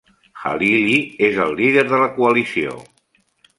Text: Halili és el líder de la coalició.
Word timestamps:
Halili 0.43 0.95
és 1.27 1.37
el 1.45 1.53
líder 1.61 1.85
de 1.93 2.01
la 2.07 2.11
coalició. 2.19 2.75